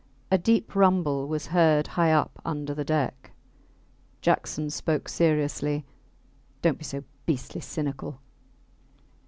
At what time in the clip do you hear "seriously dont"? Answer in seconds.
5.07-6.79